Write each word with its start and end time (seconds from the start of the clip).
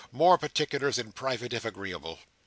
More 0.11 0.35
particulars 0.39 0.97
in 0.97 1.11
private, 1.11 1.53
if 1.53 1.63
agreeable." 1.63 2.17